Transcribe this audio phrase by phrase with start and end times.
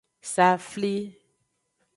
[0.33, 0.97] Safli.